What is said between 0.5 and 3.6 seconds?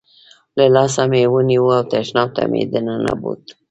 له لاسه مې ونیو او تشناب ته مې دننه بوت.